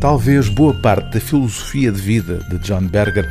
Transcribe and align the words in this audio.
Talvez 0.00 0.48
boa 0.48 0.72
parte 0.74 1.14
da 1.14 1.20
filosofia 1.20 1.90
de 1.90 2.00
vida 2.00 2.38
de 2.48 2.58
John 2.58 2.86
Berger 2.86 3.28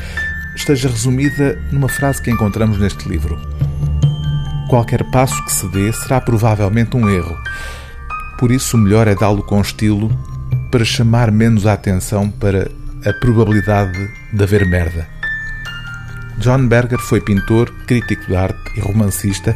esteja 0.54 0.90
resumida 0.90 1.58
numa 1.72 1.88
frase 1.88 2.22
que 2.22 2.30
encontramos 2.30 2.78
neste 2.78 3.08
livro. 3.08 3.40
Qualquer 4.70 5.10
passo 5.10 5.42
que 5.46 5.52
se 5.54 5.66
dê 5.70 5.94
será 5.94 6.20
provavelmente 6.20 6.98
um 6.98 7.10
erro. 7.10 7.38
Por 8.38 8.52
isso, 8.52 8.76
o 8.76 8.80
melhor 8.80 9.08
é 9.08 9.16
dá-lo 9.16 9.44
com 9.44 9.62
estilo 9.62 10.12
para 10.70 10.84
chamar 10.84 11.32
menos 11.32 11.66
a 11.66 11.72
atenção 11.72 12.30
para 12.30 12.70
a 13.06 13.14
probabilidade 13.14 13.98
de 14.34 14.44
haver 14.44 14.68
merda. 14.68 15.08
John 16.40 16.68
Berger 16.68 17.00
foi 17.00 17.22
pintor, 17.22 17.72
crítico 17.88 18.26
de 18.28 18.36
arte 18.36 18.60
e 18.76 18.82
romancista, 18.82 19.56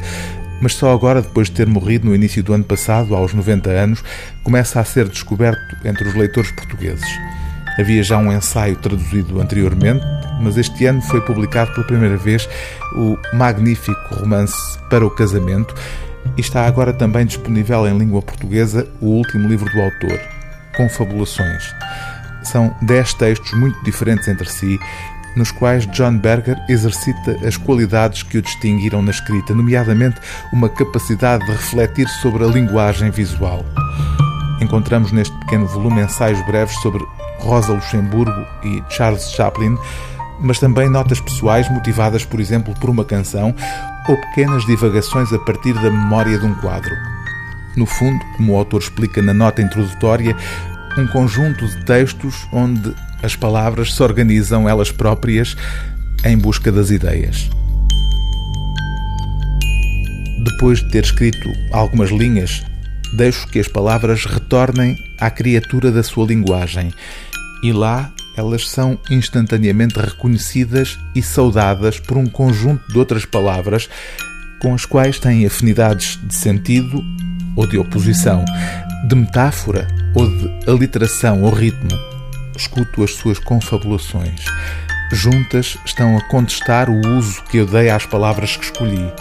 mas 0.61 0.75
só 0.75 0.93
agora, 0.93 1.21
depois 1.21 1.47
de 1.47 1.55
ter 1.55 1.67
morrido 1.67 2.07
no 2.07 2.15
início 2.15 2.43
do 2.43 2.53
ano 2.53 2.63
passado, 2.63 3.15
aos 3.15 3.33
90 3.33 3.69
anos, 3.69 4.03
começa 4.43 4.79
a 4.79 4.85
ser 4.85 5.09
descoberto 5.09 5.59
entre 5.83 6.07
os 6.07 6.13
leitores 6.13 6.51
portugueses. 6.51 7.09
Havia 7.79 8.03
já 8.03 8.17
um 8.17 8.31
ensaio 8.31 8.75
traduzido 8.75 9.41
anteriormente, 9.41 10.05
mas 10.41 10.57
este 10.57 10.85
ano 10.85 11.01
foi 11.01 11.21
publicado 11.21 11.71
pela 11.73 11.87
primeira 11.87 12.17
vez 12.17 12.47
o 12.95 13.17
magnífico 13.33 14.15
romance 14.15 14.55
Para 14.89 15.05
o 15.05 15.09
Casamento 15.09 15.73
e 16.37 16.41
está 16.41 16.65
agora 16.65 16.93
também 16.93 17.25
disponível 17.25 17.87
em 17.87 17.97
língua 17.97 18.21
portuguesa 18.21 18.87
o 19.01 19.07
último 19.07 19.47
livro 19.47 19.71
do 19.71 19.81
autor, 19.81 20.19
Confabulações. 20.75 21.63
São 22.43 22.75
dez 22.81 23.13
textos 23.13 23.51
muito 23.53 23.81
diferentes 23.83 24.27
entre 24.27 24.49
si, 24.49 24.79
nos 25.35 25.51
quais 25.51 25.85
John 25.87 26.17
Berger 26.17 26.57
exercita 26.69 27.37
as 27.45 27.57
qualidades 27.57 28.23
que 28.23 28.37
o 28.37 28.41
distinguiram 28.41 29.01
na 29.01 29.11
escrita, 29.11 29.53
nomeadamente 29.53 30.19
uma 30.51 30.69
capacidade 30.69 31.45
de 31.45 31.51
refletir 31.51 32.07
sobre 32.07 32.43
a 32.43 32.47
linguagem 32.47 33.09
visual. 33.11 33.65
Encontramos 34.61 35.11
neste 35.11 35.35
pequeno 35.39 35.65
volume 35.67 36.01
ensaios 36.01 36.45
breves 36.45 36.75
sobre 36.81 37.03
Rosa 37.39 37.73
Luxemburgo 37.73 38.45
e 38.63 38.83
Charles 38.89 39.31
Chaplin, 39.31 39.77
mas 40.39 40.59
também 40.59 40.89
notas 40.89 41.19
pessoais 41.19 41.69
motivadas, 41.69 42.25
por 42.25 42.39
exemplo, 42.39 42.73
por 42.79 42.89
uma 42.89 43.05
canção 43.05 43.55
ou 44.07 44.17
pequenas 44.17 44.65
divagações 44.65 45.31
a 45.33 45.39
partir 45.39 45.73
da 45.73 45.89
memória 45.89 46.37
de 46.37 46.45
um 46.45 46.53
quadro. 46.55 46.91
No 47.75 47.85
fundo, 47.85 48.23
como 48.35 48.53
o 48.53 48.57
autor 48.57 48.81
explica 48.81 49.21
na 49.21 49.33
nota 49.33 49.61
introdutória, 49.61 50.35
um 50.97 51.07
conjunto 51.07 51.65
de 51.65 51.85
textos 51.85 52.47
onde 52.51 52.93
as 53.23 53.35
palavras 53.35 53.93
se 53.93 54.03
organizam 54.03 54.67
elas 54.67 54.91
próprias 54.91 55.55
em 56.25 56.37
busca 56.37 56.71
das 56.71 56.89
ideias. 56.89 57.49
Depois 60.43 60.79
de 60.79 60.89
ter 60.91 61.03
escrito 61.03 61.51
algumas 61.71 62.09
linhas, 62.09 62.63
deixo 63.15 63.47
que 63.47 63.59
as 63.59 63.67
palavras 63.67 64.25
retornem 64.25 64.95
à 65.19 65.29
criatura 65.29 65.91
da 65.91 66.03
sua 66.03 66.25
linguagem 66.25 66.91
e 67.63 67.71
lá 67.71 68.11
elas 68.35 68.69
são 68.69 68.97
instantaneamente 69.09 69.99
reconhecidas 69.99 70.97
e 71.13 71.21
saudadas 71.21 71.99
por 71.99 72.17
um 72.17 72.25
conjunto 72.25 72.91
de 72.91 72.97
outras 72.97 73.25
palavras 73.25 73.89
com 74.61 74.73
as 74.73 74.85
quais 74.85 75.19
têm 75.19 75.45
afinidades 75.45 76.19
de 76.23 76.33
sentido 76.33 77.03
ou 77.55 77.67
de 77.67 77.77
oposição, 77.77 78.45
de 79.07 79.15
metáfora 79.15 79.87
ou 80.15 80.27
de 80.27 80.69
aliteração 80.69 81.43
ou 81.43 81.51
ritmo. 81.51 82.10
Escuto 82.61 83.03
as 83.03 83.15
suas 83.15 83.39
confabulações. 83.39 84.45
Juntas 85.11 85.79
estão 85.83 86.15
a 86.15 86.21
contestar 86.21 86.91
o 86.91 87.17
uso 87.17 87.41
que 87.45 87.57
eu 87.57 87.65
dei 87.65 87.89
às 87.89 88.05
palavras 88.05 88.55
que 88.55 88.65
escolhi. 88.65 89.11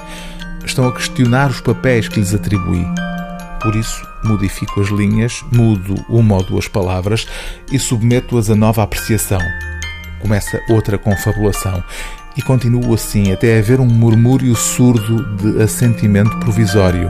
Estão 0.62 0.86
a 0.86 0.94
questionar 0.94 1.48
os 1.48 1.62
papéis 1.62 2.06
que 2.06 2.20
lhes 2.20 2.34
atribuí. 2.34 2.84
Por 3.62 3.74
isso, 3.74 4.06
modifico 4.22 4.82
as 4.82 4.88
linhas, 4.88 5.42
mudo 5.50 5.94
uma 6.06 6.36
ou 6.36 6.44
duas 6.44 6.68
palavras 6.68 7.26
e 7.72 7.78
submeto-as 7.78 8.50
a 8.50 8.54
nova 8.54 8.82
apreciação. 8.82 9.40
Começa 10.20 10.60
outra 10.68 10.98
confabulação 10.98 11.82
e 12.36 12.42
continuo 12.42 12.92
assim 12.92 13.32
até 13.32 13.58
haver 13.58 13.80
um 13.80 13.86
murmúrio 13.86 14.54
surdo 14.54 15.24
de 15.36 15.62
assentimento 15.62 16.38
provisório. 16.40 17.08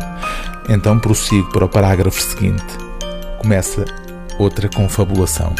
Então 0.69 0.97
prossigo 0.97 1.51
para 1.51 1.65
o 1.65 1.69
parágrafo 1.69 2.23
seguinte. 2.23 2.79
Começa 3.41 3.85
outra 4.39 4.69
confabulação. 4.69 5.57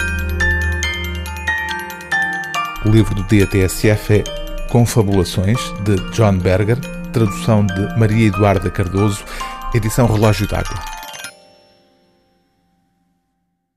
O 2.85 2.89
livro 2.89 3.15
do 3.15 3.23
dia 3.25 3.47
TSF 3.47 4.21
é 4.21 4.25
Confabulações, 4.71 5.59
de 5.83 5.97
John 6.13 6.39
Berger, 6.39 6.79
tradução 7.13 7.67
de 7.67 7.99
Maria 7.99 8.29
Eduarda 8.29 8.71
Cardoso, 8.71 9.23
edição 9.75 10.07
Relógio 10.07 10.47
d'Água. 10.49 11.00